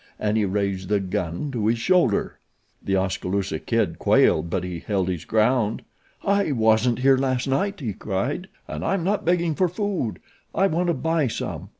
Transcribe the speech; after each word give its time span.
and 0.19 0.35
he 0.35 0.45
raised 0.45 0.89
the 0.89 0.99
gun 0.99 1.51
to 1.51 1.67
his 1.67 1.77
shoulder. 1.77 2.39
The 2.81 2.95
Oskaloosa 2.95 3.59
Kid 3.59 3.99
quailed 3.99 4.49
but 4.49 4.63
he 4.63 4.79
held 4.79 5.09
his 5.09 5.25
ground. 5.25 5.83
"I 6.23 6.51
wasn't 6.53 6.97
here 6.97 7.17
last 7.19 7.47
night," 7.47 7.79
he 7.81 7.93
cried, 7.93 8.47
"and 8.67 8.83
I'm 8.83 9.03
not 9.03 9.25
begging 9.25 9.53
for 9.53 9.69
food 9.69 10.17
I 10.55 10.65
want 10.65 10.87
to 10.87 10.95
buy 10.95 11.27
some. 11.27 11.69